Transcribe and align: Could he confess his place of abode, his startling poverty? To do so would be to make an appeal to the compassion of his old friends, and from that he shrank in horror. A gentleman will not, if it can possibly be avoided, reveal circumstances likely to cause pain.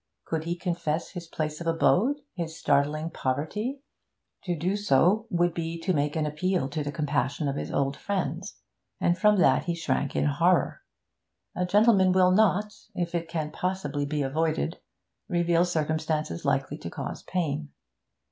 Could 0.25 0.45
he 0.45 0.55
confess 0.55 1.11
his 1.11 1.27
place 1.27 1.61
of 1.61 1.67
abode, 1.67 2.21
his 2.33 2.57
startling 2.57 3.11
poverty? 3.11 3.83
To 4.45 4.55
do 4.55 4.75
so 4.75 5.27
would 5.29 5.53
be 5.53 5.79
to 5.79 5.93
make 5.93 6.15
an 6.15 6.25
appeal 6.25 6.69
to 6.69 6.83
the 6.83 6.91
compassion 6.91 7.47
of 7.47 7.55
his 7.55 7.71
old 7.71 7.95
friends, 7.95 8.55
and 8.99 9.15
from 9.15 9.35
that 9.37 9.65
he 9.65 9.75
shrank 9.75 10.15
in 10.15 10.25
horror. 10.25 10.81
A 11.55 11.67
gentleman 11.67 12.13
will 12.13 12.31
not, 12.31 12.73
if 12.95 13.13
it 13.13 13.29
can 13.29 13.51
possibly 13.51 14.07
be 14.07 14.23
avoided, 14.23 14.79
reveal 15.29 15.65
circumstances 15.65 16.45
likely 16.45 16.79
to 16.79 16.89
cause 16.89 17.21
pain. 17.21 17.69